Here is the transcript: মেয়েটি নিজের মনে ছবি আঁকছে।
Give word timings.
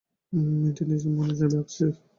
মেয়েটি 0.33 0.83
নিজের 0.89 1.11
মনে 1.17 1.33
ছবি 1.39 1.55
আঁকছে। 1.57 1.85